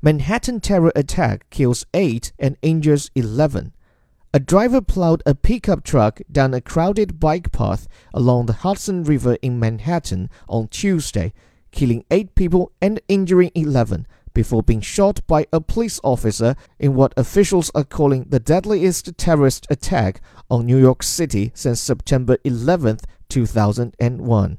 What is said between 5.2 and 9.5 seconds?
a pickup truck down a crowded bike path along the Hudson River